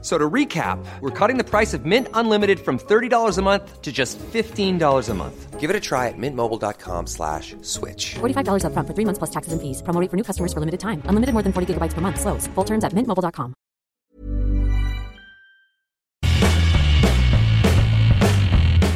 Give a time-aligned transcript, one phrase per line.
[0.00, 3.90] So to recap, we're cutting the price of Mint Unlimited from $30 a month to
[3.90, 5.58] just $15 a month.
[5.58, 8.14] Give it a try at mintmobile.com slash switch.
[8.20, 9.82] $45 upfront for three months plus taxes and fees.
[9.82, 11.02] Promo rate for new customers for limited time.
[11.06, 12.20] Unlimited more than 40 gigabytes per month.
[12.20, 12.46] Slows.
[12.54, 13.54] Full terms at mintmobile.com.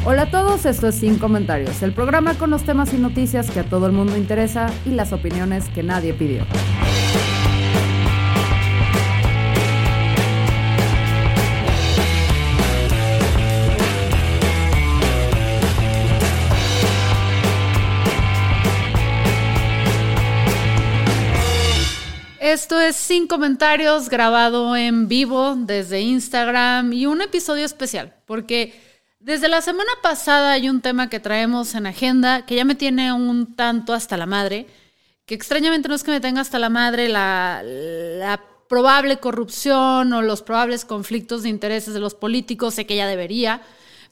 [0.05, 3.61] Hola a todos, esto es Sin Comentarios, el programa con los temas y noticias que
[3.61, 6.45] a todo el mundo interesa y las opiniones que nadie pidió.
[22.53, 28.79] Esto es Sin Comentarios grabado en vivo desde Instagram y un episodio especial porque
[29.19, 33.11] desde la semana pasada hay un tema que traemos en agenda que ya me tiene
[33.11, 34.67] un tanto hasta la madre,
[35.25, 40.43] que extrañamente no es que me tenga hasta la madre la, probable corrupción o los
[40.43, 43.63] probables conflictos de intereses de los políticos, sé que ya debería,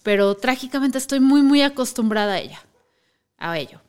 [0.02, 2.60] pero trágicamente estoy muy, muy acostumbrada a ella,
[3.38, 3.82] a ello.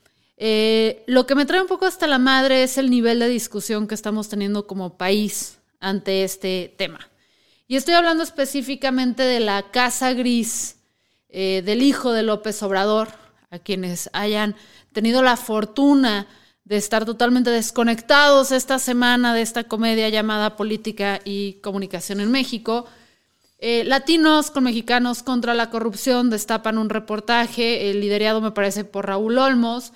[0.45, 3.87] Eh, lo que me trae un poco hasta la madre es el nivel de discusión
[3.87, 6.99] que estamos teniendo como país ante este tema.
[7.69, 10.79] Y estoy hablando específicamente de la Casa Gris
[11.29, 13.11] eh, del hijo de López Obrador,
[13.53, 14.57] a quienes hayan
[14.93, 16.27] tenido la fortuna
[16.65, 22.87] de estar totalmente desconectados esta semana de esta comedia llamada Política y Comunicación en México.
[23.61, 29.07] Eh, latinos con mexicanos contra la corrupción destapan un reportaje, el liderado me parece por
[29.07, 29.93] Raúl Olmos,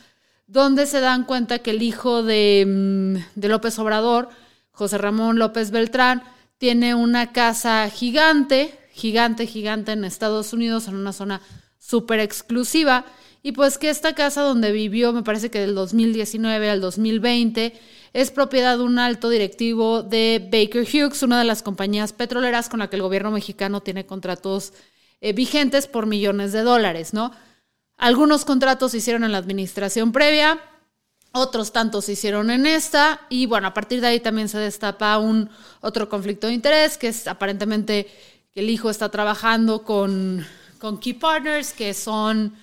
[0.47, 4.29] donde se dan cuenta que el hijo de, mm, de, López Obrador,
[4.71, 6.23] José Ramón López Beltrán,
[6.59, 11.41] tiene una casa gigante, gigante, gigante en Estados Unidos, en una zona
[11.79, 13.05] súper exclusiva,
[13.43, 17.75] y pues que esta casa donde vivió, me parece que del 2019 al 2020,
[18.13, 22.81] es propiedad de un alto directivo de Baker Hughes, una de las compañías petroleras con
[22.81, 24.73] la que el gobierno mexicano tiene contratos
[25.21, 27.31] eh, vigentes por millones de dólares, ¿no?
[27.97, 30.61] Algunos contratos se hicieron en la administración previa,
[31.33, 35.19] otros tantos se hicieron en esta y bueno, a partir de ahí también se destapa
[35.19, 38.07] un otro conflicto de interés, que es aparentemente
[38.53, 40.47] que el hijo está trabajando con,
[40.79, 42.55] con key partners, que son,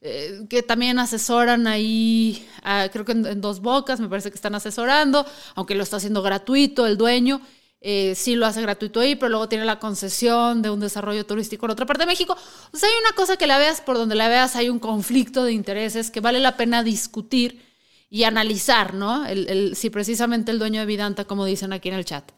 [0.00, 2.48] eh, que también asesoran ahí,
[2.92, 6.86] creo que en, dos bocas, me parece que están asesorando, aunque lo está haciendo gratuito
[6.86, 7.40] el dueño.
[7.82, 11.64] Eh, sí lo hace gratuito ahí, pero luego tiene la concesión de un desarrollo turístico
[11.64, 12.34] en otra parte de México.
[12.34, 15.52] O hay una cosa que la veas por donde la veas, hay un conflicto de
[15.52, 17.62] intereses que vale la pena discutir
[18.10, 19.24] y analizar, ¿no?
[19.24, 22.30] El, si precisamente el dueño de Vidanta, como dicen aquí en el chat.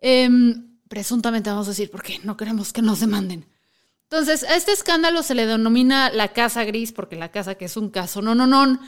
[0.00, 3.46] Em, presuntamente vamos a decir, porque no queremos que nos demanden.
[4.04, 7.76] Entonces, a este escándalo se le denomina la casa gris, porque la casa que es
[7.76, 8.78] un caso no, no, no,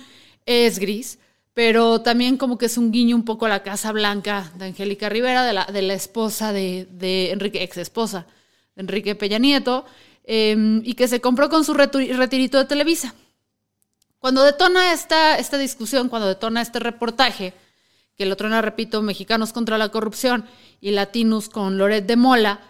[0.47, 1.19] es gris
[1.57, 5.09] pero también como que es un guiño un poco a la Casa Blanca de Angélica
[5.09, 8.27] Rivera, de la, de la esposa de, de, Enrique, ex esposa
[8.75, 9.39] de Enrique Peña
[10.25, 13.15] em, y que se compró con su retirito de Televisa.
[14.19, 17.55] Cuando detona esta, esta discusión, cuando detona este reportaje,
[18.19, 20.45] que lo trona, repito, Mexicanos contra la Corrupción
[20.83, 22.61] y Latinos con Loret de Mola,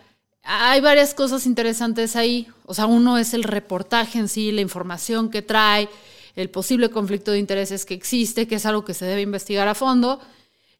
[0.44, 2.46] hay varias cosas interesantes ahí.
[2.66, 5.88] O sea, uno es el reportaje en sí, la información que trae,
[6.36, 9.74] el posible conflicto de intereses que existe, que es algo que se debe investigar a
[9.74, 10.20] fondo,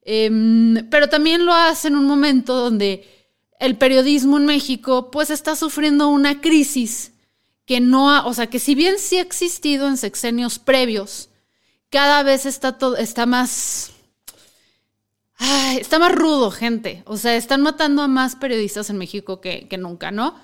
[0.03, 3.09] em, pero también lo hace en un momento donde
[3.59, 7.13] el periodismo en México pues está sufriendo una crisis
[7.65, 11.31] que no ha, o sea, que si bien sí ha existido en sexenios previos,
[11.91, 13.93] cada vez está, todo, está más...
[15.79, 17.03] está más rudo, gente.
[17.07, 20.37] O sea, están matando a más periodistas en México que, que nunca, ¿no?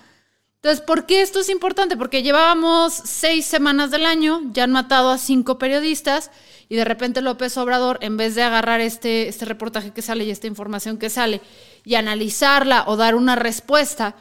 [0.62, 1.96] Entonces, ¿por qué esto es importante?
[1.96, 6.30] Porque llevábamos seis semanas del año, ya han matado a cinco periodistas
[6.68, 10.30] y de repente López Obrador, en vez de agarrar este, este reportaje que sale y
[10.30, 11.40] esta información que sale
[11.84, 14.14] y analizarla o dar una respuesta,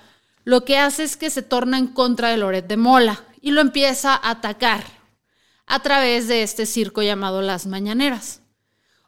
[0.43, 3.61] lo que hace es que se torna en contra de Loret de Mola y lo
[3.61, 4.83] empieza a atacar
[5.67, 8.41] a través de este circo llamado Las Mañaneras.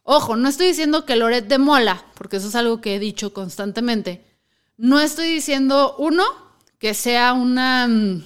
[0.03, 3.33] Ojo, no estoy diciendo que Loret de Mola, porque eso es algo que he dicho
[3.33, 4.23] constantemente,
[4.77, 6.42] no estoy diciendo, uno,
[6.83, 8.25] que sea una mm,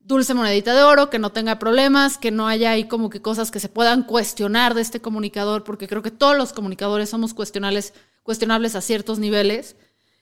[0.00, 3.50] dulce monedita de oro, que no tenga problemas, que no haya ahí como que cosas
[3.50, 7.92] que se puedan cuestionar de este comunicador, porque creo que todos los comunicadores somos cuestionables,
[8.22, 9.76] cuestionables a ciertos niveles.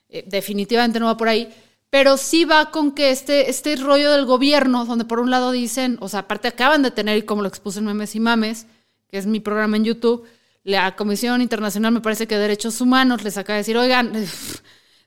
[0.08, 1.54] Eh, definitivamente no va por ahí.
[1.90, 5.96] Pero sí va con que este, este rollo del gobierno, donde por un lado dicen,
[6.00, 8.66] o sea, aparte acaban de tener, y como lo expuse en Memes y Mames,
[9.06, 10.26] que es mi programa en YouTube,
[10.64, 14.12] la Comisión Internacional, me parece que de Derechos Humanos les acaba de decir, oigan,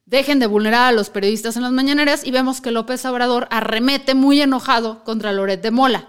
[0.07, 4.15] dejen de vulnerar a los periodistas en las mañaneras y vemos que López Obrador arremete
[4.15, 6.07] muy enojado contra Loret de Mola.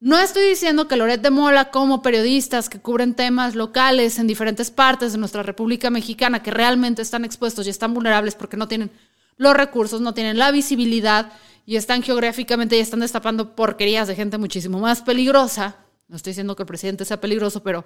[0.00, 4.70] No estoy diciendo que Loret de Mola, como periodistas que cubren temas locales en diferentes
[4.70, 8.90] partes de nuestra República Mexicana, que realmente están expuestos y están vulnerables porque no tienen
[9.36, 11.32] los recursos, no tienen la visibilidad
[11.66, 15.76] y están geográficamente y están destapando porquerías de gente muchísimo más peligrosa.
[16.08, 17.84] No estoy diciendo que el presidente sea peligroso, pero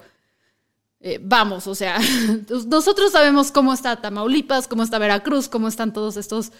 [1.00, 1.99] eh, vamos, o sea,
[2.67, 6.53] nosotros sabemos cómo está Tamaulipas, cómo está Veracruz, cómo están todos estos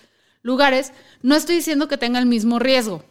[0.43, 0.93] lugares.
[1.23, 3.05] No estoy diciendo que tenga el mismo riesgo.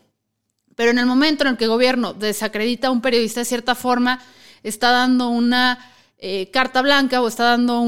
[0.76, 3.76] Pero en el momento en el que el gobierno desacredita a un periodista de cierta
[3.76, 4.22] forma,
[4.64, 5.80] está dando una
[6.20, 7.84] eh, carta blanca o está dando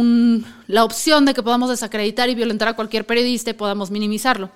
[0.68, 4.50] la opción de que podamos desacreditar y violentar a cualquier periodista y podamos minimizarlo.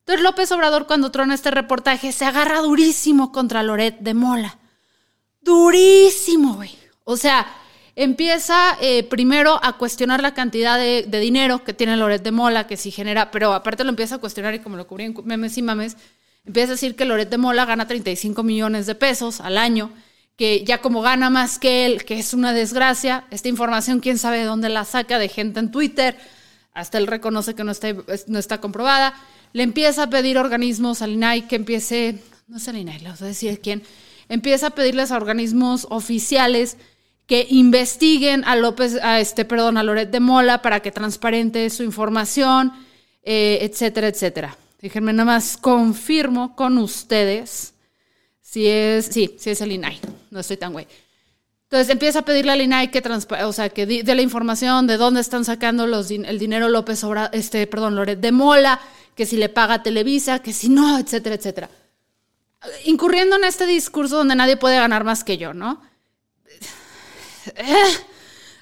[0.00, 4.58] Entonces López Obrador cuando trona este reportaje se agarra durísimo contra Loret de Mola.
[5.40, 6.76] Durísimo, güey.
[7.04, 7.46] O sea,
[8.02, 12.78] empieza eh, primero a cuestionar la cantidad de, dinero que tiene Loret de Mola, que
[12.78, 15.62] sí genera, pero aparte lo empieza a cuestionar y como lo cubrí en memes y
[15.62, 15.98] mames,
[16.46, 19.90] empieza a decir que Loret de Mola gana 35 millones de pesos al año,
[20.36, 24.38] que ya como gana más que él, que es una desgracia, esta información quién sabe
[24.38, 26.16] de dónde la saca de gente en Twitter,
[26.72, 27.94] hasta él reconoce que no está,
[28.28, 29.12] no está comprobada,
[29.52, 32.18] le empieza a pedir organismos al INAI que empiece,
[32.48, 33.82] no sé al INAI, voy a decir quién,
[34.30, 36.78] empieza a pedirles a organismos oficiales
[37.30, 42.72] que investiguen a López, este, perdón, a Loret de Mola para que transparente su información,
[43.22, 44.56] eh, etcétera, etcétera.
[44.82, 47.74] Déjenme nada más confirmo con ustedes
[48.40, 50.00] si es, sí, si es el INAI.
[50.32, 50.88] No estoy tan güey.
[51.66, 53.00] Entonces empieza a pedirle al INAI que,
[53.44, 57.64] o sea, que dé la información de dónde están sacando el dinero López Obra, este,
[57.68, 58.80] perdón, Loret de Mola,
[59.14, 61.70] que si le paga Televisa, que si no, etcétera, etcétera.
[62.86, 65.88] Incurriendo en este discurso donde nadie puede ganar más que yo, ¿no?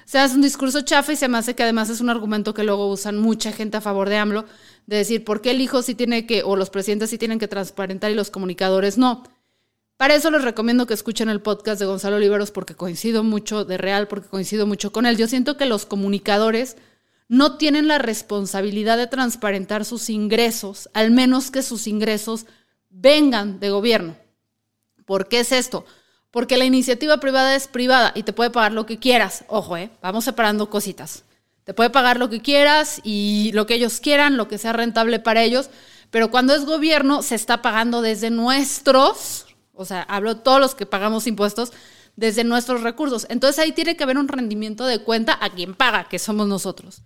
[0.09, 2.55] O sea, es un discurso chafa y se me hace que además es un argumento
[2.55, 4.45] que luego usan mucha gente a favor de AMLO,
[4.87, 7.47] de decir, ¿por qué el hijo sí tiene que, o los presidentes sí tienen que
[7.47, 9.21] transparentar y los comunicadores no?
[9.97, 13.77] Para eso les recomiendo que escuchen el podcast de Gonzalo Oliveros porque coincido mucho de
[13.77, 15.15] real, porque coincido mucho con él.
[15.15, 16.75] Yo siento que los comunicadores
[17.27, 22.47] no tienen la responsabilidad de transparentar sus ingresos, al menos que sus ingresos
[22.89, 24.15] vengan de gobierno.
[25.05, 25.85] ¿Por qué es esto?
[26.31, 29.45] Porque la iniciativa privada es privada y te puede pagar lo que quieras.
[29.47, 31.23] Ojo, eh, vamos separando cositas.
[31.63, 35.19] Te puede pagar lo que quieras y lo que ellos quieran, lo que sea rentable
[35.19, 35.69] para ellos,
[36.11, 40.85] pero cuando es gobierno se está pagando desde nuestros, o sea, hablo todos los que
[40.85, 41.71] pagamos impuestos,
[42.15, 43.25] desde nuestros recursos.
[43.29, 47.01] Entonces ahí tiene que haber un rendimiento de cuenta a quien paga, que somos nosotros.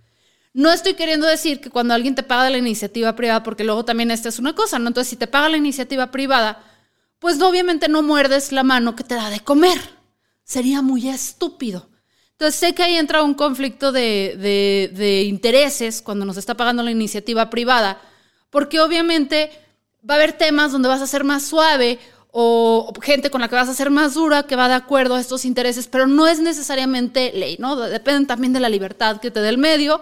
[0.54, 4.12] No estoy queriendo decir que cuando alguien te paga la iniciativa privada, porque luego también
[4.12, 4.88] esta es una cosa, ¿no?
[4.88, 6.64] Entonces, si te paga la iniciativa privada,
[7.24, 9.80] pues obviamente no muerdes la mano que te da de comer.
[10.44, 11.88] Sería muy estúpido.
[12.32, 17.50] Entonces sé que ahí entra un conflicto de, intereses cuando nos está pagando la iniciativa
[17.50, 18.02] privada,
[18.50, 19.52] porque obviamente
[20.08, 21.98] va a haber temas donde vas a ser más suave
[22.30, 25.22] o gente con la que vas a ser más dura, que va de acuerdo a
[25.22, 27.78] estos intereses, pero no es necesariamente ley, ¿no?
[27.78, 30.02] Depende también de la libertad que te dé el medio.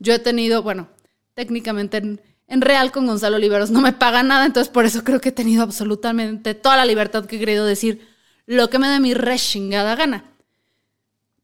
[0.00, 0.88] Yo he tenido, bueno,
[1.34, 2.18] técnicamente
[2.48, 5.32] en, real con Gonzalo Oliveros no me paga nada, entonces por eso creo que he
[5.32, 8.06] tenido absolutamente toda la libertad que he querido decir
[8.46, 10.24] lo que me da mi re chingada gana.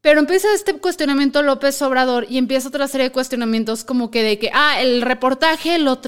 [0.03, 4.39] Pero empieza este cuestionamiento López Obrador y empieza otra serie de cuestionamientos como que de
[4.39, 6.01] que, ah, el reportaje lo,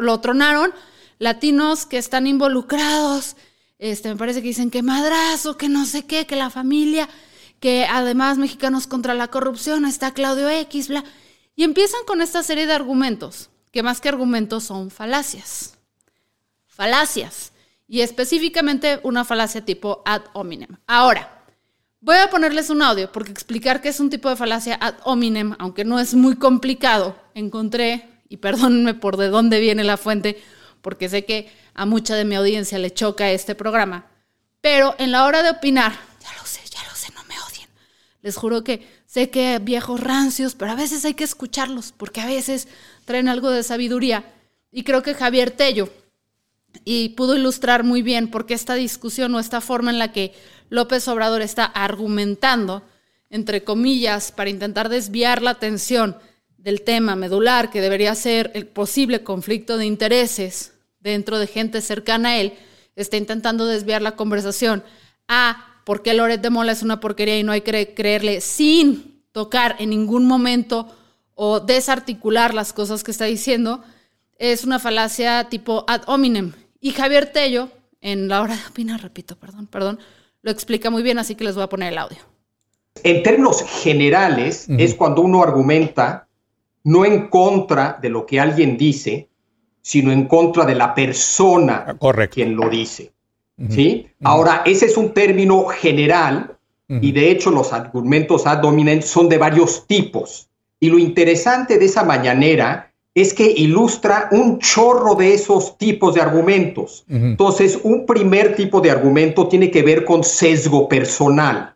[0.00, 0.72] lo, tronaron
[1.20, 3.36] latinos que están involucrados.
[3.78, 7.08] Este, me parece que dicen que madrazo, que no sé qué, que la familia,
[7.60, 11.04] que además mexicanos contra la corrupción, está Claudio X, bla.
[11.54, 15.78] Y empiezan con esta serie de argumentos, que más que argumentos son falacias.
[16.66, 17.52] Falacias.
[17.86, 20.76] Y específicamente una falacia tipo ad hominem.
[20.86, 21.40] Ahora,
[22.02, 25.54] Voy a ponerles un audio porque explicar qué es un tipo de falacia ad hominem,
[25.58, 30.42] aunque no es muy complicado, encontré, y perdónenme por de dónde viene la fuente,
[30.80, 34.06] porque sé que a mucha de mi audiencia le choca este programa,
[34.62, 37.68] pero en la hora de opinar, ya lo sé, ya lo sé, no me odien.
[38.22, 42.26] Les juro que sé que viejos rancios, pero a veces hay que escucharlos, porque a
[42.26, 42.68] veces
[43.04, 44.24] traen algo de sabiduría.
[44.70, 45.88] Y creo que Javier Tello,
[46.84, 50.32] y pudo ilustrar muy bien por qué esta discusión o esta forma en la que
[50.68, 52.84] López Obrador está argumentando,
[53.30, 56.16] entre comillas, para intentar desviar la atención
[56.56, 62.28] del tema medular que debería ser el posible conflicto de intereses dentro de gente cercana
[62.28, 62.52] a él,
[62.94, 64.84] está intentando desviar la conversación
[65.26, 69.24] a por qué Loret de Mola es una porquería y no hay que creerle sin
[69.32, 70.86] tocar en ningún momento
[71.34, 73.82] o desarticular las cosas que está diciendo,
[74.38, 76.52] es una falacia tipo ad hominem.
[76.80, 77.70] Y Javier Tello,
[78.00, 79.98] en la hora de opinar, repito, perdón, perdón,
[80.42, 82.18] lo explica muy bien, así que les voy a poner el audio.
[83.02, 86.28] En términos generales, es cuando uno argumenta
[86.84, 89.28] no en contra de lo que alguien dice,
[89.82, 92.34] sino en contra de la persona Ah, Correcto.
[92.34, 93.12] quien lo dice.
[93.68, 94.06] ¿Sí?
[94.22, 96.56] Ahora, ese es un término general
[96.88, 100.48] y de hecho los argumentos ad hominem son de varios tipos.
[100.80, 106.20] Y lo interesante de esa mañanera es que ilustra un chorro de esos tipos de
[106.20, 107.04] argumentos.
[107.08, 111.74] Entonces, un primer tipo de argumento tiene que ver con sesgo personal.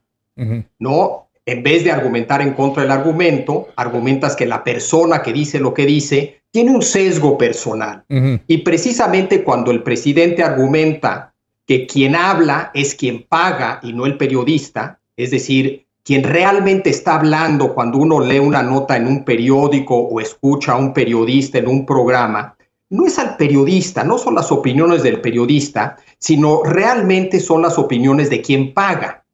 [0.79, 1.29] ¿no?
[1.47, 5.75] En vez de argumentar en contra del argumento, argumentas que la persona que dice lo
[5.75, 8.05] que dice tiene un sesgo personal.
[8.47, 11.34] Y precisamente cuando el presidente argumenta
[11.66, 17.16] que quien habla es quien paga y no el periodista, es decir, quien realmente está
[17.16, 21.68] hablando cuando uno lee una nota en un periódico o escucha a un periodista en
[21.68, 22.54] un programa,
[22.90, 28.28] no es al periodista, no son las opiniones del periodista, sino realmente son las opiniones
[28.28, 29.25] de quien paga.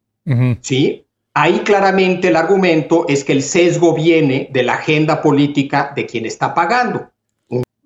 [0.60, 1.04] ¿sí?
[1.34, 6.24] Ahí claramente el argumento es que el sesgo viene de la agenda política de quien
[6.24, 7.10] está pagando.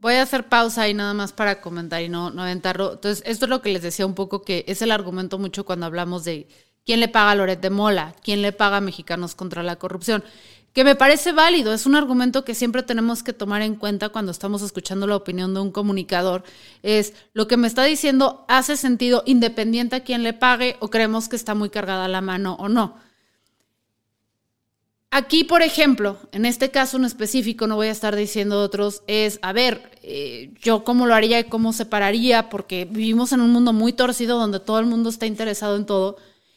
[0.04, 2.92] Voy a hacer pausa ahí nada más para comentar y no, no aventarlo.
[2.92, 5.86] Entonces, esto es lo que les decía un poco que es el argumento mucho cuando
[5.86, 6.46] hablamos de
[6.84, 10.22] quién le paga a Loret de Mola, quién le paga a Mexicanos contra la corrupción,
[10.74, 14.30] que me parece válido, es un argumento que siempre tenemos que tomar en cuenta cuando
[14.30, 16.44] estamos escuchando la opinión de un comunicador,
[16.82, 21.30] es lo que me está diciendo hace sentido independiente a quién le pague o creemos
[21.30, 22.96] que está muy cargada la mano o no.
[25.16, 29.38] Aquí, por ejemplo, en este caso en específico, no voy a estar diciendo otros, es,
[29.42, 33.72] a ver, eh, yo cómo lo haría y cómo separaría, porque vivimos en un mundo
[33.72, 36.16] muy torcido donde todo el mundo está interesado en todo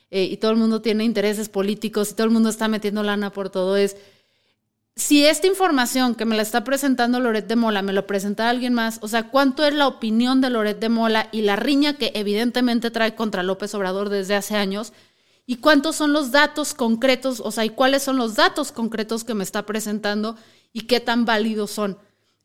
[0.10, 3.32] eh, y todo el mundo tiene intereses políticos y todo el mundo está metiendo lana
[3.32, 3.78] por todo.
[3.78, 3.96] Es,
[4.96, 8.74] si esta información que me la está presentando Loret de Mola me lo presenta alguien
[8.74, 12.12] más, o sea, ¿cuánto es la opinión de Loret de Mola y la riña que
[12.16, 14.94] evidentemente trae contra López Obrador desde hace años?
[15.50, 17.40] ¿Y cuántos son los datos concretos?
[17.40, 20.36] O sea, ¿y cuáles son los datos concretos que me está presentando
[20.74, 21.98] y qué tan válidos son?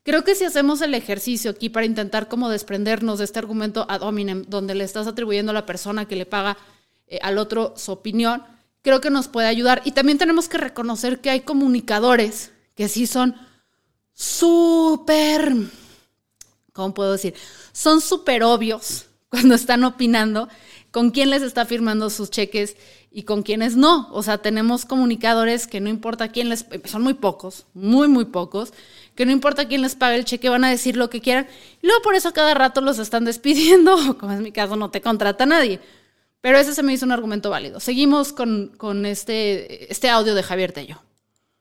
[0.03, 4.03] Creo que si hacemos el ejercicio aquí para intentar como desprendernos de este argumento ad
[4.03, 6.57] hominem, donde le estás atribuyendo a la persona que le paga
[7.07, 8.41] eh, al otro su opinión,
[8.81, 9.81] creo que nos puede ayudar.
[9.83, 13.35] Y también tenemos que reconocer que hay comunicadores que sí son
[14.13, 15.53] súper,
[16.71, 17.33] ¿cómo puedo decir?
[17.73, 20.47] Son súper obvios cuando están opinando
[20.93, 22.77] con quién les está firmando sus cheques
[23.11, 24.09] y con quiénes no.
[24.11, 28.73] O sea, tenemos comunicadores que no importa quién les, son muy pocos, muy, muy pocos,
[29.15, 31.47] que no importa quién les pague el cheque, van a decir lo que quieran.
[31.81, 35.01] Y luego por eso cada rato los están despidiendo, como es mi caso, no te
[35.01, 35.79] contrata nadie.
[36.41, 37.79] Pero ese se me hizo un argumento válido.
[37.79, 41.01] Seguimos con, con este, este audio de Javier Tello.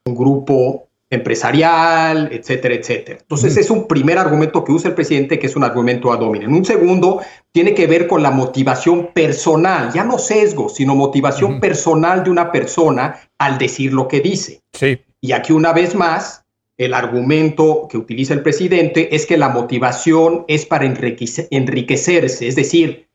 [0.04, 3.18] Un grupo empresarial, etcétera, etcétera.
[3.20, 6.50] Entonces, es un primer argumento que usa el presidente, que es un argumento ad hominem.
[6.50, 7.20] Un segundo
[7.52, 12.50] tiene que ver con la motivación personal, ya no sesgo, sino motivación personal de una
[12.50, 14.62] persona al decir lo que dice.
[14.72, 14.98] Sí.
[15.20, 16.46] Y aquí una vez más,
[16.78, 22.56] el argumento que utiliza el presidente es que la motivación es para enriquece- enriquecerse, es
[22.56, 23.06] decir,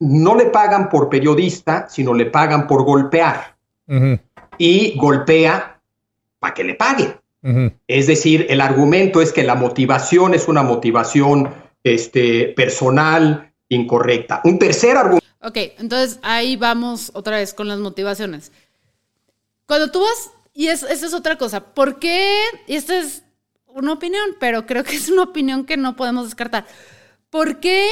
[0.00, 3.54] no le pagan por periodista, sino le pagan por golpear.
[3.86, 4.18] Ujú.
[4.56, 5.78] Y golpea
[6.38, 7.14] para que le paguen.
[7.44, 7.72] Ujú.
[7.86, 14.40] Es decir, el argumento es que la motivación es una motivación este, personal incorrecta.
[14.44, 18.50] Un tercer argumento Ok, entonces ahí vamos otra vez con las motivaciones.
[19.66, 22.40] Cuando tú vas, y es, esa es otra cosa, ¿por qué?
[22.66, 23.24] Y esta es
[23.66, 26.64] una opinión, pero creo que es una opinión que no podemos descartar.
[27.28, 27.88] ¿Por qué?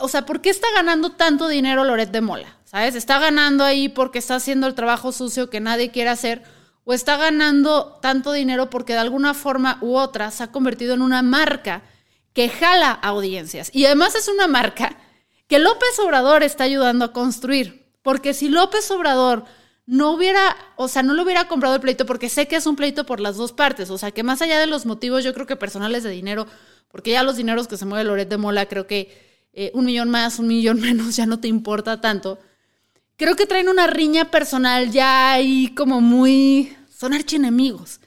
[0.00, 2.56] O sea, ¿por qué está ganando tanto dinero Loret de Mola?
[2.64, 2.94] ¿Sabes?
[2.94, 6.44] ¿Está ganando ahí porque está haciendo el trabajo sucio que nadie quiere hacer?
[6.84, 11.02] ¿O está ganando tanto dinero porque de alguna forma u otra se ha convertido en
[11.02, 11.82] una marca
[12.32, 13.70] que jala audiencias?
[13.72, 14.96] Y además es una marca
[15.46, 17.80] que López Obrador está ayudando a construir.
[18.02, 19.44] Porque si López Obrador
[19.86, 22.76] no hubiera, o sea, no le hubiera comprado el pleito, porque sé que es un
[22.76, 25.46] pleito por las dos partes, o sea, que más allá de los motivos, yo creo
[25.46, 26.46] que personales de dinero,
[26.92, 30.08] porque ya los dineros que se mueve Loret de Mola, creo que eh, un millón
[30.08, 32.38] más, un millón menos, ya no te importa tanto.
[33.20, 36.74] Creo que traen una riña personal ya ahí como muy...
[36.88, 38.00] son archienemigos.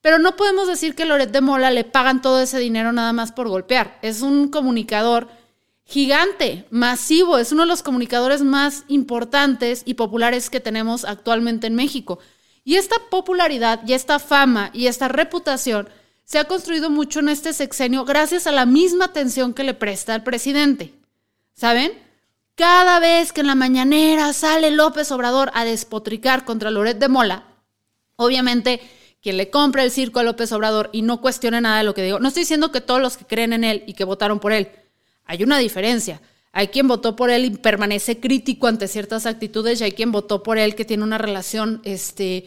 [0.00, 3.32] Pero no podemos decir que Loret de Mola le pagan todo ese dinero nada más
[3.32, 3.98] por golpear.
[4.00, 5.26] Es un comunicador
[5.84, 11.74] gigante, masivo, es uno de los comunicadores más importantes y populares que tenemos actualmente en
[11.74, 12.20] México.
[12.62, 15.88] Y esta popularidad y esta fama y esta reputación
[16.22, 20.14] se ha construido mucho en este sexenio gracias a la misma atención que le presta
[20.14, 20.94] al presidente.
[21.54, 22.04] ¿Saben?
[22.56, 27.48] Cada vez que en la mañanera sale López Obrador a despotricar contra Loret de Mola,
[28.16, 28.80] obviamente
[29.20, 32.04] quien le compra el circo a López Obrador y no cuestione nada de lo que
[32.04, 34.52] digo, no estoy diciendo que todos los que creen en él y que votaron por
[34.52, 34.68] él,
[35.24, 36.20] hay una diferencia.
[36.52, 40.44] Hay quien votó por él y permanece crítico ante ciertas actitudes y hay quien votó
[40.44, 42.46] por él que tiene una relación este,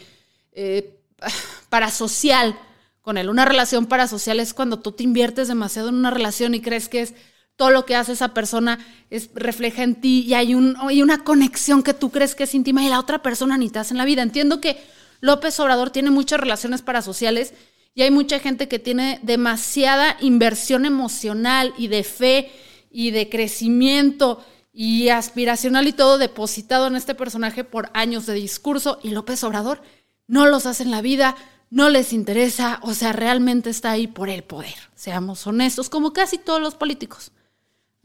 [0.53, 1.01] eh,
[1.69, 2.57] parasocial
[3.01, 3.27] con él.
[3.27, 7.01] Una relación parasocial es cuando tú te inviertes demasiado en una relación y crees que
[7.01, 7.15] es
[7.57, 11.83] todo lo que hace esa persona es, refleja en ti y hay, hay una conexión
[11.83, 14.05] que tú crees que es íntima y la otra persona ni te hace en la
[14.05, 14.21] vida.
[14.21, 14.77] Entiendo que
[15.19, 17.53] López Obrador tiene muchas relaciones parasociales
[17.95, 22.51] y hay mucha gente que tiene demasiada inversión emocional y de fe
[22.91, 28.99] y de crecimiento y aspiracional y todo depositado en este personaje por años de discurso
[29.01, 29.81] y López Obrador
[30.27, 31.35] no los hace en la vida,
[31.71, 34.75] no les interesa, o sea, realmente está ahí por el poder.
[34.93, 37.31] Seamos honestos, como casi todos los políticos.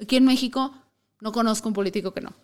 [0.02, 0.74] Aquí en México
[1.20, 2.34] no conozco un político que no.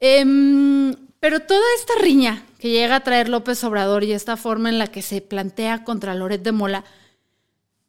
[0.00, 4.78] Em, pero toda esta riña que llega a traer López Obrador y esta forma en
[4.78, 6.84] la que se plantea contra Loret de Mola,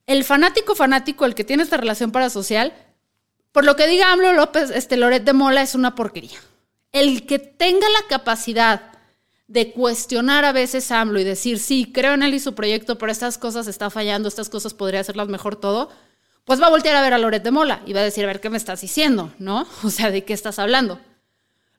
[0.08, 2.74] el fanático fanático, el que tiene esta relación parasocial,
[3.52, 6.40] por lo que diga AMLO López, este Loret de Mola es una porquería.
[6.92, 8.92] El que tenga la capacidad
[9.48, 12.98] de cuestionar a veces a AMLO y decir, sí, creo en él y su proyecto,
[12.98, 15.90] pero estas cosas está fallando, estas cosas podría hacerlas mejor todo,
[16.50, 18.28] pues va a voltear a ver a Loret de Mola y va a decir, a
[18.28, 19.32] ver, ¿qué me estás diciendo?
[19.38, 19.68] ¿No?
[19.84, 21.00] O sea, ¿de qué estás hablando?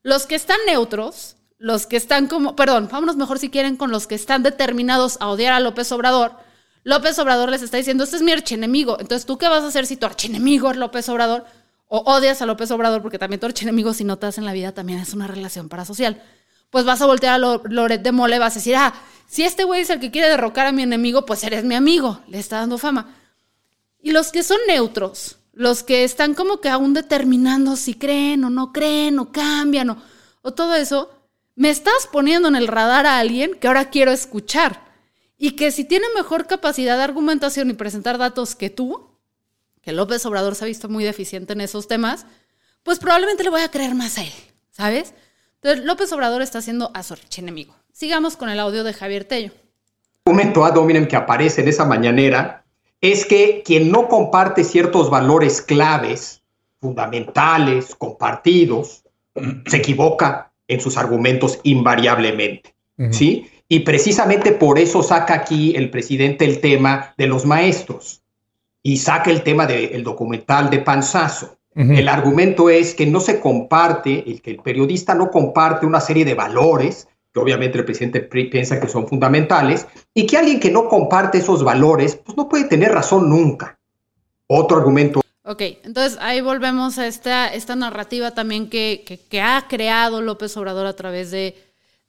[0.04, 4.06] Los que están neutros, los que están como, perdón, vámonos mejor si quieren con los
[4.06, 6.36] que están determinados a odiar a López Obrador.
[6.84, 8.96] López Obrador les está diciendo, este es mi archienemigo.
[9.00, 11.46] Entonces, ¿tú qué vas a hacer si tu archienemigo es López Obrador?
[11.88, 14.70] O odias a López Obrador porque también tu archienemigo, si no te en la vida,
[14.70, 16.22] también es una relación parasocial.
[16.70, 18.94] Pues vas a voltear a Loret de Mole, vas a decir, ah,
[19.26, 22.20] si este güey es el que quiere derrocar a mi enemigo, pues eres mi amigo,
[22.28, 23.16] le está dando fama.
[24.02, 28.50] Y los que son neutros, los que están como que aún determinando si creen o
[28.50, 29.90] no creen o cambian
[30.42, 31.10] o, todo eso,
[31.54, 34.82] me estás poniendo en el radar a alguien que ahora quiero escuchar
[35.36, 39.10] y que si tiene mejor capacidad de argumentación y presentar datos que tú,
[39.82, 42.26] que López Obrador se ha visto muy deficiente en esos temas,
[42.82, 44.32] pues probablemente le voy a creer más a él,
[44.70, 45.12] ¿sabes?
[45.56, 47.74] Entonces, López Obrador está haciendo a su enemigo.
[47.92, 49.52] Sigamos con el audio de Javier Tello.
[50.24, 52.64] Un momento a dominen que aparece en esa mañanera
[53.00, 56.42] es que quien no comparte ciertos valores claves,
[56.80, 59.04] fundamentales, compartidos,
[59.66, 62.74] se equivoca en sus argumentos invariablemente,
[63.10, 63.50] ¿sí?
[63.68, 68.22] Y precisamente por eso saca aquí el presidente el tema de los maestros
[68.82, 71.56] y saca el tema del documental de Panzazo.
[71.74, 76.24] El argumento es que no se comparte, el que el periodista no comparte una serie
[76.24, 80.88] de valores que obviamente el presidente piensa que son fundamentales, y que alguien que no
[80.88, 83.78] comparte esos valores, pues no puede tener razón nunca.
[84.46, 85.20] Otro argumento.
[85.44, 90.86] Ok, entonces ahí volvemos a esta, esta narrativa también que, que, ha creado López Obrador
[90.86, 91.56] a través de,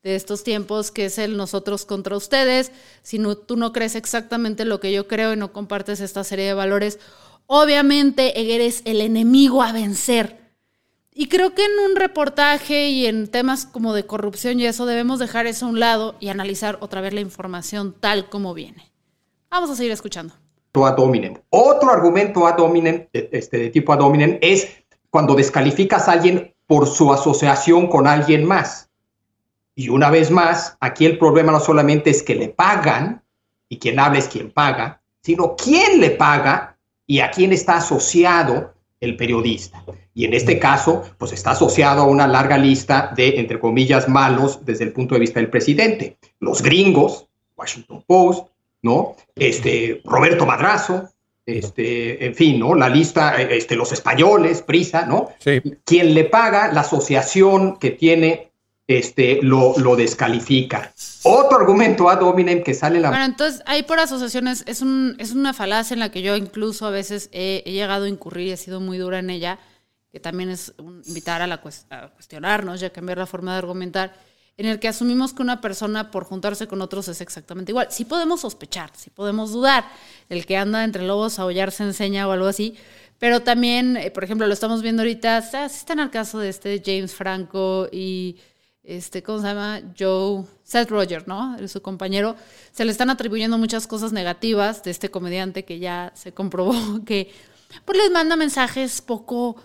[0.03, 2.71] de, estos tiempos, que es el nosotros contra ustedes.
[3.03, 6.45] Si no, tú no crees exactamente lo que yo creo y no compartes esta serie
[6.45, 6.99] de valores,
[7.45, 10.40] obviamente eres el enemigo a vencer.
[11.13, 15.19] Y creo que en un reportaje y en temas como de corrupción y eso debemos
[15.19, 18.91] dejar eso a un lado y analizar otra vez la información tal como viene.
[19.50, 20.34] Vamos a seguir escuchando.
[20.74, 21.36] Ad hominem.
[21.50, 24.69] Otro argumento ad hominem, este, de tipo ad hominem, es
[25.10, 28.89] cuando descalificas a alguien por su asociación con alguien más.
[29.76, 33.21] Y una vez más, aquí el problema no solamente es que le pagan,
[33.67, 38.74] y quien habla es quien paga, sino quién le paga y a quién está asociado
[39.01, 39.83] el periodista.
[40.13, 44.63] Y en este caso, pues está asociado a una larga lista de, entre comillas, malos
[44.63, 46.17] desde el punto de vista del presidente.
[46.39, 48.47] Los gringos, Washington Post,
[48.83, 49.15] ¿no?
[49.35, 51.09] Este, Roberto Madrazo,
[51.45, 52.75] este, en fin, ¿no?
[52.75, 55.29] La lista, este, los españoles, Prisa, ¿no?
[55.39, 55.61] Sí.
[55.83, 58.50] Quien le paga, la asociación que tiene,
[58.97, 60.93] este, lo, lo descalifica.
[61.23, 63.10] Otro argumento ad hominem que sale la...
[63.10, 66.86] Bueno, entonces ahí por asociaciones es, un, es una falacia en la que yo incluso
[66.86, 69.60] a veces he, llegado a incurrir y he sido muy dura en ella,
[70.12, 70.73] que también es
[71.06, 74.13] invitar a, la, a cuestionarnos y a cambiar la forma de argumentar,
[74.58, 77.88] en el que asumimos que una persona por juntarse con otros es exactamente igual.
[77.89, 79.86] Sí podemos sospechar, sí podemos dudar,
[80.30, 82.75] el que anda entre lobos a hollar se enseña o algo así,
[83.21, 85.43] pero también, eh, por ejemplo, lo estamos viendo ahorita,
[85.89, 88.38] en el caso de este James Franco y
[88.84, 89.82] este, ¿cómo se llama?
[89.98, 91.56] Joe, Seth Roger, ¿no?
[91.67, 92.36] Su compañero,
[92.72, 96.74] se le están atribuyendo muchas cosas negativas de este comediante que ya se comprobó
[97.06, 97.32] que
[97.86, 99.56] pues les manda mensajes poco,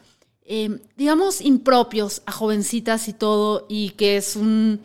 [0.45, 4.81] em, digamos, impropios a jovencitas y todo, y que es un,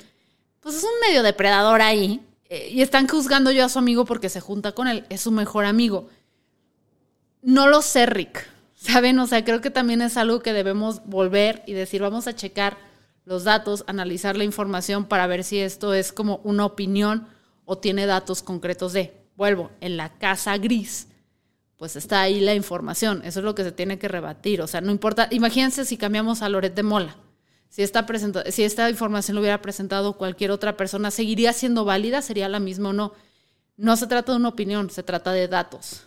[0.59, 4.29] pues es un medio depredador ahí, eh, y están juzgando yo a su amigo porque
[4.29, 6.09] se junta con él, es su mejor amigo.
[7.43, 9.19] No lo sé, Rick, ¿saben?
[9.19, 12.90] O sea, creo que también es algo que debemos volver y decir, vamos a checar
[13.25, 17.27] los datos, analizar la información para ver si esto es como una opinión
[17.65, 21.07] o tiene datos concretos de, vuelvo, en la casa gris,
[21.77, 24.81] pues está ahí la información, eso es lo que se tiene que rebatir, o sea,
[24.81, 27.15] no importa, imagínense si cambiamos a Loret de Mola,
[27.69, 28.05] si esta,
[28.51, 32.21] si esta información lo hubiera presentado cualquier otra persona, ¿seguiría siendo válida?
[32.21, 33.13] ¿Sería la misma o no?
[33.77, 36.05] No se trata de una opinión, se trata de datos.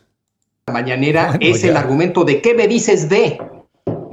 [0.66, 1.68] La mañanera Bueno, es ya.
[1.70, 3.38] el argumento de qué me dices de,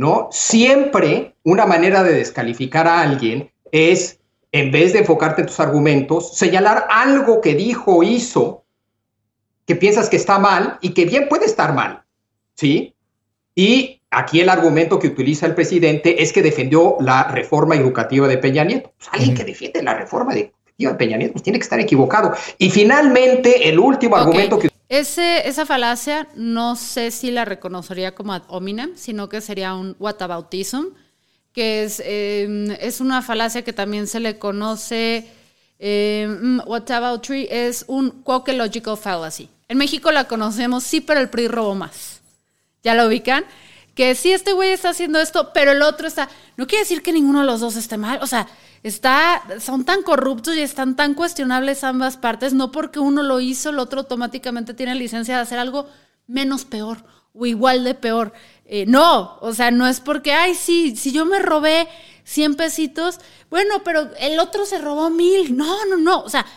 [0.01, 0.29] ¿no?
[0.31, 4.19] Siempre una manera de descalificar a alguien es,
[4.51, 8.63] en vez de enfocarte en tus argumentos, señalar algo que dijo o hizo
[9.67, 12.01] que piensas que está mal y que bien puede estar mal,
[12.55, 12.95] ¿sí?
[13.53, 18.39] Y aquí el argumento que utiliza el presidente es que defendió la reforma educativa de
[18.39, 18.91] Peña Nieto.
[18.97, 22.33] Pues alguien que defiende la reforma educativa de Peña Nieto pues tiene que estar equivocado.
[22.57, 28.33] Y finalmente, el último argumento que Ese, esa falacia no sé si la reconocería como
[28.33, 30.87] ad hominem, sino que sería un whataboutism,
[31.53, 35.29] que es, eh, es una falacia que también se le conoce,
[35.79, 39.47] mm, whataboutry es un quoque logical fallacy.
[39.69, 42.19] En México la conocemos, sí, pero el PRI robó más.
[42.83, 43.45] ¿Ya lo ubican?
[44.01, 46.27] Que sí, este güey está haciendo esto, pero el otro está.
[46.57, 48.17] No quiere decir que ninguno de los dos esté mal.
[48.23, 48.47] O sea,
[48.81, 52.55] está, son tan corruptos y están tan cuestionables ambas partes.
[52.55, 55.87] No porque uno lo hizo, el otro automáticamente tiene licencia de hacer algo
[56.25, 57.03] menos peor
[57.35, 58.33] o igual de peor.
[58.65, 61.87] Eh, no, o sea, no es porque, ay, sí, si yo me robé
[62.23, 63.19] 100 pesitos,
[63.51, 65.55] bueno, pero el otro se robó mil.
[65.55, 66.23] No, no, no.
[66.23, 66.47] O sea,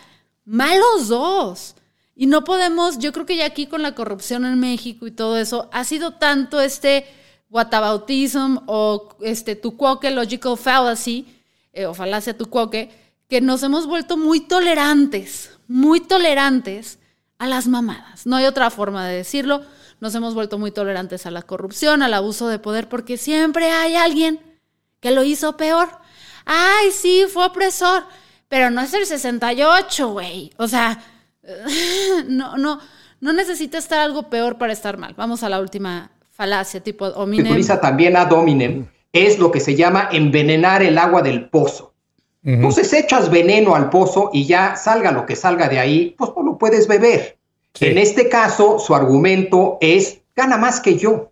[0.47, 1.75] malos dos.
[2.17, 5.37] Y no podemos, yo creo que ya aquí con la corrupción en México y todo
[5.37, 7.07] eso, ha sido tanto este
[7.55, 11.25] whataboutism o este tucuoque logical fallacy,
[11.73, 12.91] eh, o falacia tucuoque,
[13.29, 16.99] que nos hemos vuelto muy tolerantes, muy tolerantes
[17.39, 18.27] a las mamadas.
[18.27, 19.63] No hay otra forma de decirlo.
[20.01, 23.95] Nos hemos vuelto muy tolerantes a la corrupción, al abuso de poder, porque siempre hay
[23.95, 24.41] alguien
[24.99, 25.89] que lo hizo peor.
[26.45, 28.05] Ay, sí, fue opresor,
[28.49, 30.53] pero no es el 68, güey.
[30.57, 31.01] O sea,
[32.27, 32.81] no, no,
[33.21, 35.15] no necesita estar algo peor para estar mal.
[35.17, 37.47] Vamos a la última falacia, tipo que hominem.
[37.47, 41.93] utiliza también ad hominem es lo que se llama envenenar el agua del pozo.
[42.43, 46.43] Entonces echas veneno al pozo y ya salga lo que salga de ahí, pues no
[46.43, 47.39] lo puedes beber.
[47.73, 47.87] Sí.
[47.87, 51.31] En este caso, su argumento es, gana más que yo,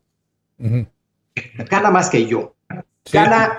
[1.68, 2.54] gana más que yo,
[3.04, 3.12] Sí.
[3.12, 3.58] gana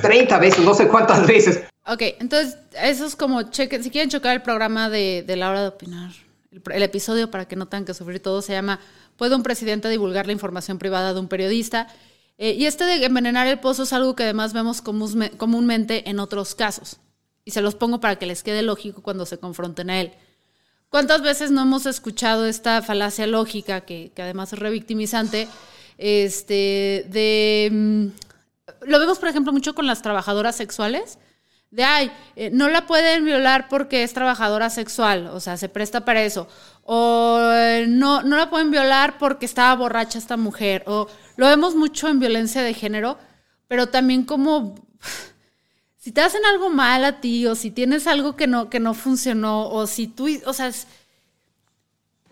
[0.00, 1.64] 30 veces, no sé cuántas veces.
[1.86, 5.62] Ok, entonces eso es como, chequen, si quieren chocar el programa de, de la hora
[5.62, 6.12] de opinar,
[6.52, 8.80] el, episodio para que no tengan que sufrir todo se llama
[9.16, 11.88] ¿Puede un presidente divulgar la información privada de un periodista?
[12.38, 16.18] Eh, y este de envenenar el pozo es algo que además vemos comúnme- comúnmente en
[16.18, 16.98] otros casos.
[17.44, 20.12] Y se los pongo para que les quede lógico cuando se confronten a él.
[20.88, 25.48] ¿Cuántas veces no hemos escuchado esta falacia lógica, que, que además es revictimizante,
[25.98, 27.68] este, de...
[27.72, 28.06] mm,
[28.88, 31.18] Lo vemos, por ejemplo, mucho con las trabajadoras sexuales,
[31.72, 36.04] de, ay, eh, no la pueden violar porque es trabajadora sexual, o sea, se presta
[36.04, 36.46] para eso.
[36.84, 40.84] O eh, no, no la pueden violar porque estaba borracha esta mujer.
[40.86, 43.18] O lo vemos mucho en violencia de género,
[43.68, 44.74] pero también como
[45.98, 48.94] si te hacen algo mal a ti o si tienes algo que no, que no
[48.94, 50.86] funcionó o si tú, o sea, es-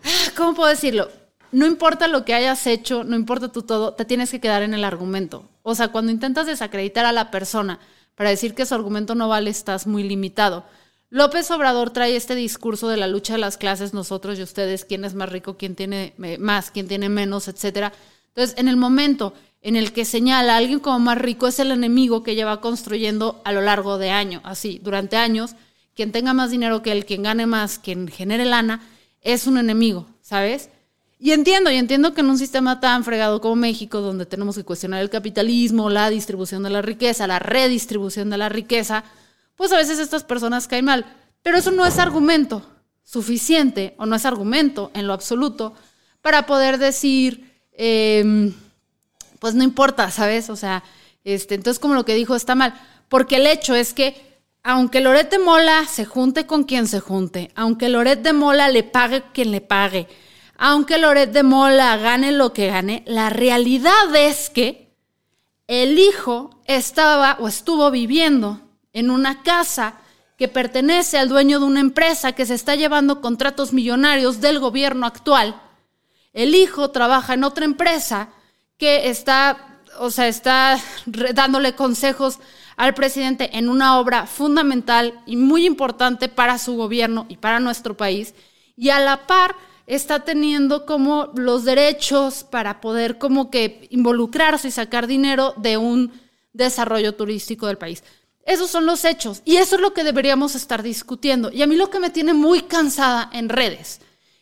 [0.03, 1.09] ah, ¿cómo puedo decirlo?
[1.51, 4.73] No importa lo que hayas hecho, no importa tú todo, te tienes que quedar en
[4.73, 5.49] el argumento.
[5.63, 7.79] O sea, cuando intentas desacreditar a la persona
[8.21, 10.63] para decir que su argumento no vale, estás muy limitado.
[11.09, 15.05] López Obrador trae este discurso de la lucha de las clases, nosotros y ustedes, quién
[15.05, 17.91] es más rico, quién tiene eh, más, quién tiene menos, etcétera.
[18.27, 21.71] Entonces, en el momento en el que señala a alguien como más rico, es el
[21.71, 25.55] enemigo que lleva construyendo a lo largo de años, así, durante años.
[25.95, 28.87] Quien tenga más dinero que él, quien gane más, quien genere lana,
[29.21, 30.69] es un enemigo, ¿sabes?
[31.23, 34.63] Y entiendo, y entiendo que en un sistema tan fregado como México, donde tenemos que
[34.63, 39.03] cuestionar el capitalismo, la distribución de la riqueza, la redistribución de la riqueza,
[39.55, 41.05] pues a veces estas personas caen mal.
[41.43, 42.65] Pero eso no es argumento
[43.03, 45.75] suficiente, o no es argumento en lo absoluto,
[46.23, 48.51] para poder decir, eh,
[49.37, 50.49] pues no importa, ¿sabes?
[50.49, 50.83] O sea,
[51.23, 52.73] este, entonces como lo que dijo está mal.
[53.09, 57.89] Porque el hecho es que, aunque Loret Mola se junte con quien se junte, aunque
[57.89, 60.07] Loret Mola le pague quien le pague,
[60.63, 64.95] aunque Loret de Mola gane lo que gane, la realidad es que
[65.65, 68.61] el hijo estaba o estuvo viviendo
[68.93, 69.95] en una casa
[70.37, 75.07] que pertenece al dueño de una empresa que se está llevando contratos millonarios del gobierno
[75.07, 75.59] actual.
[76.31, 78.29] El hijo trabaja en otra empresa
[78.77, 80.79] que está, o sea, está
[81.33, 82.37] dándole consejos
[82.77, 87.97] al presidente en una obra fundamental y muy importante para su gobierno y para nuestro
[87.97, 88.35] país.
[88.77, 89.55] Y a la par
[89.95, 96.13] está teniendo como los derechos para poder como que involucrarse y sacar dinero de un
[96.53, 98.01] desarrollo turístico del país.
[98.45, 101.51] Esos son los hechos y eso es lo que deberíamos estar discutiendo.
[101.51, 103.99] Y a mí lo que me tiene muy cansada en redes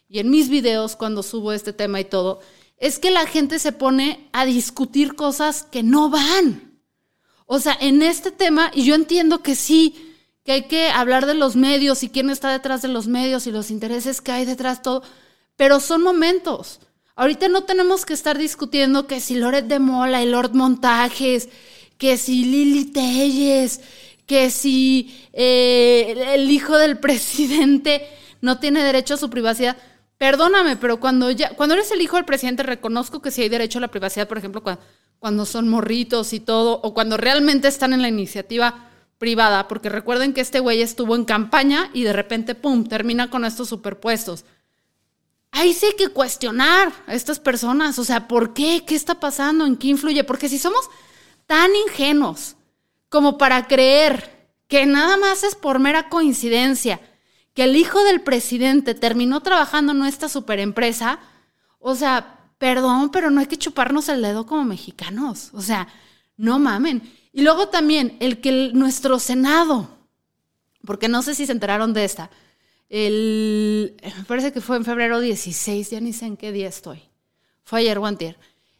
[0.07, 2.41] y en mis videos cuando subo este tema y todo,
[2.77, 6.79] es que la gente se pone a discutir cosas que no van.
[7.47, 11.33] O sea, en este tema, y yo entiendo que sí, que hay que hablar de
[11.33, 14.83] los medios y quién está detrás de los medios y los intereses que hay detrás,
[14.83, 15.01] todo,
[15.59, 16.79] pero son momentos.
[17.17, 21.49] Ahorita no tenemos que estar discutiendo que si Loret de Mola y Lord Montajes,
[21.97, 23.81] que si Lili Telles,
[24.25, 28.07] que si eh, el hijo del presidente
[28.39, 29.75] no tiene derecho a su privacidad.
[30.17, 33.79] Perdóname, pero cuando ya, cuando eres el hijo del presidente, reconozco que sí hay derecho
[33.79, 34.81] a la privacidad, por ejemplo, cuando,
[35.19, 40.31] cuando son morritos y todo, o cuando realmente están en la iniciativa privada, porque recuerden
[40.31, 44.45] que este güey estuvo en campaña y de repente, ¡pum!, termina con estos superpuestos.
[45.51, 48.83] Ahí sí hay que cuestionar a estas personas, o sea, ¿por qué?
[48.85, 49.65] ¿Qué está pasando?
[49.65, 50.23] ¿En qué influye?
[50.23, 50.89] Porque si somos
[51.47, 52.55] tan ingenuos
[53.09, 57.01] como para creer que nada más es por mera coincidencia
[57.53, 61.19] que el hijo del presidente terminó trabajando en nuestra superempresa,
[61.79, 65.87] o sea, perdón, pero no hay que chuparnos el dedo como mexicanos, o sea,
[66.37, 67.01] no mamen.
[67.33, 69.89] Y luego también el que nuestro Senado,
[70.85, 72.29] porque no sé si se enteraron de esta,
[72.89, 73.95] el,
[74.27, 77.01] parece que fue en febrero 16, ya ni sé en qué día estoy.
[77.63, 78.17] Fue ayer o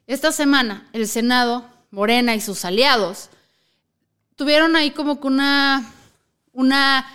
[0.08, 3.30] Esta semana el Senado, Morena y sus aliados
[4.36, 5.92] tuvieron ahí como que una,
[6.54, 7.06] una,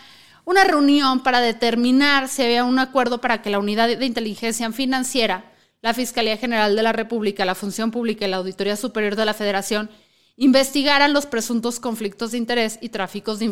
[0.44, 5.52] una reunión para determinar si había un acuerdo para que la unidad de inteligencia financiera,
[5.80, 9.34] la Fiscalía General de la República, la Función Pública y la Auditoría Superior de la
[9.34, 9.90] Federación
[10.36, 13.46] investigaran los presuntos conflictos de interés y tráficos de,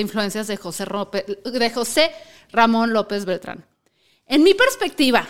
[0.00, 0.84] influencias de José,
[1.44, 2.12] de José
[2.50, 3.64] Ramón López Beltrán.
[4.26, 5.26] En mi perspectiva,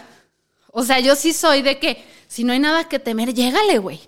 [0.70, 4.00] o sea, yo sí soy de que si no hay nada que temer, llégale, güey.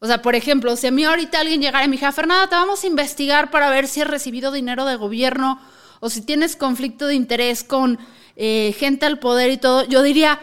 [0.00, 2.54] O sea, por ejemplo, si a mí ahorita alguien llegara y me dijera, Fernanda, te
[2.54, 5.60] vamos a investigar para ver si has recibido dinero de gobierno
[6.00, 7.98] o si tienes conflicto de interés con
[8.36, 10.40] eh, gente al poder y todo, yo diría,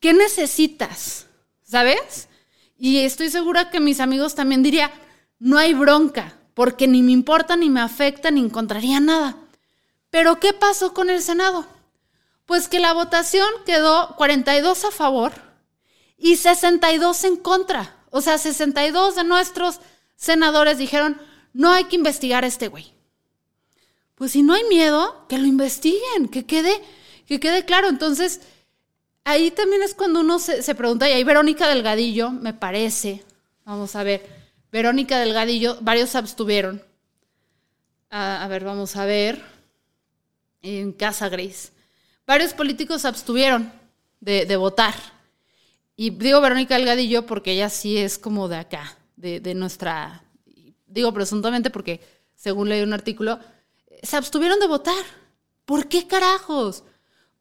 [0.00, 1.26] ¿qué necesitas?
[1.62, 2.28] ¿Sabes?
[2.78, 4.90] Y estoy segura que mis amigos también dirían,
[5.38, 9.36] no hay bronca, porque ni me importa, ni me afecta, ni encontraría nada.
[10.10, 11.66] Pero ¿qué pasó con el Senado?
[12.44, 15.32] Pues que la votación quedó 42 a favor
[16.16, 17.96] y 62 en contra.
[18.10, 19.80] O sea, 62 de nuestros
[20.16, 21.20] senadores dijeron,
[21.52, 22.92] no hay que investigar a este güey.
[24.14, 26.82] Pues si no hay miedo, que lo investiguen, que quede,
[27.26, 27.88] que quede claro.
[27.88, 28.40] Entonces,
[29.26, 33.24] ahí también es cuando uno se, pregunta, y ahí Verónica Delgadillo, me parece,
[33.64, 34.24] vamos a ver,
[34.70, 36.82] Verónica Delgadillo, varios abstuvieron.
[38.08, 39.42] A, ver, vamos a ver,
[40.62, 41.72] en Casa Gris.
[42.24, 43.70] Varios políticos abstuvieron
[44.20, 44.94] de, de, votar.
[45.96, 50.22] Y digo Verónica Delgadillo porque ella sí es como de acá, de, de nuestra,
[50.86, 52.00] digo presuntamente porque
[52.36, 53.40] según leí un artículo,
[54.02, 55.04] se abstuvieron de votar.
[55.64, 56.84] ¿Por qué carajos?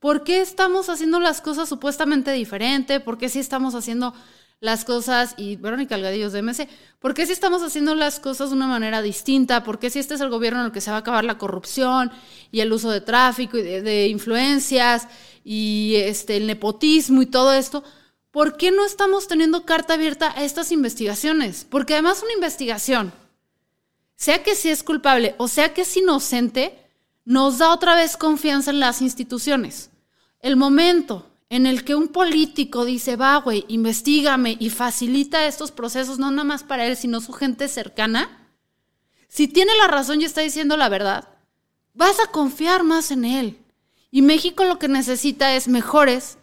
[0.06, 3.00] ¿Por qué estamos haciendo las cosas supuestamente diferente?
[3.00, 4.14] ¿Por qué sí estamos haciendo
[4.60, 8.56] las cosas, y Verónica Algadillos de MC, ¿por qué si estamos haciendo las cosas de
[8.56, 9.64] una manera distinta?
[9.64, 11.40] ¿Por qué si este es el gobierno en el que se va a acabar la
[11.40, 12.12] corrupción
[12.52, 15.08] y el uso de tráfico y de, influencias
[15.44, 17.84] y este, el nepotismo y todo esto?
[18.30, 21.66] ¿Por qué no estamos teniendo carta abierta a estas investigaciones?
[21.68, 23.12] Porque además una investigación,
[24.16, 26.78] sea que sí es culpable o sea que es inocente,
[27.24, 29.90] nos da otra vez confianza en las instituciones
[30.46, 36.30] el momento en el que un político dice, va, investigame y facilita estos procesos, no
[36.30, 38.48] nada más para él, sino su gente cercana,
[39.28, 41.30] si tiene la razón y está diciendo la verdad,
[41.96, 43.58] vas a confiar más en él.
[44.12, 46.38] Y México lo que necesita es mejores,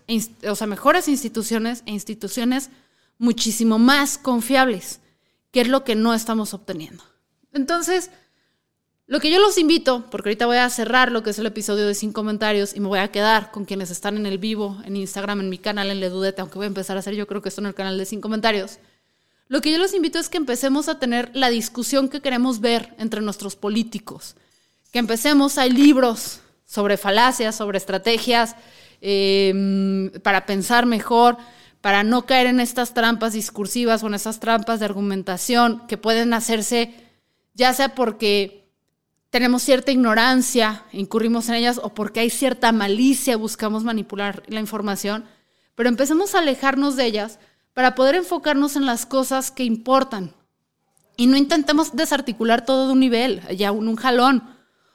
[0.48, 2.70] o sea, mejores instituciones e instituciones
[3.18, 4.98] muchísimo más confiables,
[5.52, 7.04] que es lo que no estamos obteniendo.
[7.52, 8.10] Entonces,
[9.12, 11.86] lo que yo los invito, porque ahorita voy a cerrar lo que es el episodio
[11.86, 14.96] de sin comentarios y me voy a quedar con quienes están en el vivo, en
[14.96, 17.50] Instagram, en mi canal, en Ledudete, aunque voy a empezar a hacer yo creo que
[17.50, 18.78] esto en el canal de sin comentarios.
[19.48, 22.94] Lo que yo los invito es que empecemos a tener la discusión que queremos ver
[22.96, 24.34] entre nuestros políticos.
[24.94, 28.56] Que empecemos, hay libros sobre falacias, sobre estrategias,
[29.02, 31.36] em, para pensar mejor,
[31.82, 36.32] para no caer en estas trampas discursivas o en esas trampas de argumentación que pueden
[36.32, 36.94] hacerse,
[37.52, 38.61] ya sea porque
[39.32, 45.24] tenemos cierta ignorancia, incurrimos en ellas, o porque hay cierta malicia, buscamos manipular la información,
[45.74, 47.38] pero empecemos a alejarnos de ellas
[47.72, 50.34] para poder enfocarnos en las cosas que importan.
[51.16, 54.42] Y no intentemos desarticular todo de un nivel, ya un, un jalón.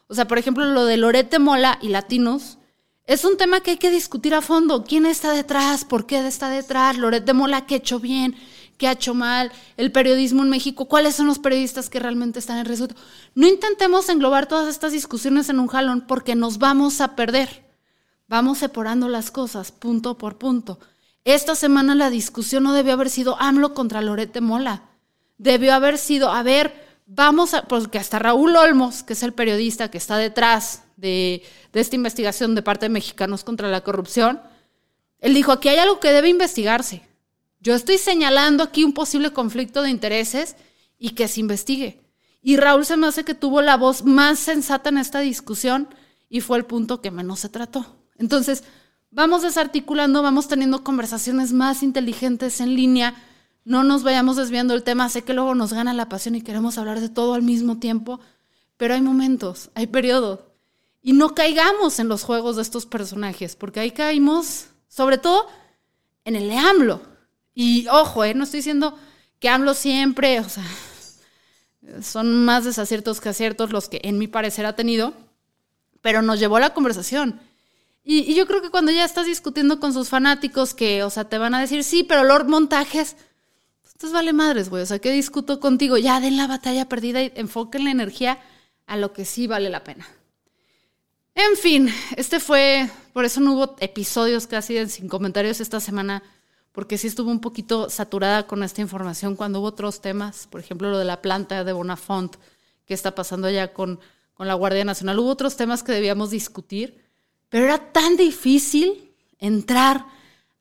[0.08, 2.60] O sea, por ejemplo, lo de Lorete Mola y Latinos
[3.08, 4.84] es un tema que hay que discutir a fondo.
[4.84, 5.84] ¿Quién está detrás?
[5.84, 6.95] ¿Por qué está detrás?
[6.95, 8.36] Lorete Mola, ¿qué hecho bien?
[8.78, 12.60] Qué ha hecho mal, el periodismo en México, cuáles son los periodistas que realmente están
[12.60, 12.88] en riesgo.
[13.36, 17.66] No intentemos englobar todas estas discusiones en un jalón porque nos vamos a perder.
[18.28, 20.80] Vamos separando las cosas punto por punto.
[21.24, 24.84] Esta semana la discusión no debió haber sido AMLO contra Lorete Mola.
[25.38, 26.74] Debió haber sido, a ver,
[27.06, 31.80] vamos a, porque hasta Raúl Olmos, que es el periodista que está detrás de, de
[31.80, 34.42] esta investigación de parte de Mexicanos contra la Corrupción,
[35.20, 37.07] él dijo, aquí hay algo que debe investigarse.
[37.60, 40.56] Yo estoy señalando aquí un posible conflicto de intereses
[40.98, 42.02] y que se investigue.
[42.41, 45.89] Y Raúl se me hace que tuvo la voz más sensata en esta discusión
[46.30, 47.98] y fue el punto que menos se trató.
[48.17, 48.63] Entonces,
[49.12, 53.15] vamos desarticulando, vamos teniendo conversaciones más inteligentes en línea,
[53.63, 56.78] no nos vayamos desviando el tema, sé que luego nos gana la pasión y queremos
[56.78, 58.20] hablar de todo al mismo tiempo,
[58.78, 60.39] pero hay momentos, hay periodos,
[61.02, 65.48] y no caigamos en los juegos de estos personajes, porque ahí caímos, sobre todo,
[66.24, 67.02] en el de AMLO.
[67.60, 68.96] Y ojo, eh, no estoy diciendo
[69.39, 70.63] que AMLO siempre, o sea,
[72.04, 75.15] son más desaciertos que aciertos los que en mi parecer ha tenido,
[76.02, 77.39] pero nos llevó a la conversación.
[78.04, 81.39] Y, yo creo que cuando ya estás discutiendo con sus fanáticos que, o sea, te
[81.39, 83.15] van a decir, sí, pero Lord Montajes,
[83.86, 85.98] entonces vale madres, güey, o sea, ¿qué discuto contigo?
[85.98, 88.39] Ya den la batalla perdida y enfoquen la energía
[88.86, 90.08] a lo que sí vale la pena.
[91.34, 96.22] En fin, este fue, por eso no hubo episodios casi sin comentarios esta semana,
[96.78, 100.92] porque sí estuvo un poquito saturada con esta información cuando hubo otros temas, por ejemplo,
[100.92, 102.36] lo de la planta de Bonafont,
[102.86, 104.00] que está pasando allá con,
[104.36, 105.18] con la Guardia Nacional.
[105.18, 107.08] Hubo otros temas que debíamos discutir
[107.50, 110.06] pero era tan difícil entrar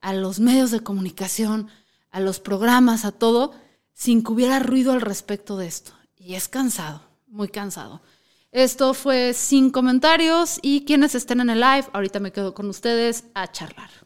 [0.01, 1.69] a los medios de comunicación,
[2.11, 3.55] a los programas, a todo,
[3.93, 5.93] sin que hubiera ruido al respecto de esto.
[6.17, 8.01] Y es cansado, muy cansado.
[8.53, 13.25] Esto fue sin comentarios y quienes estén en el live, ahorita me quedo con ustedes
[13.35, 14.06] a charlar.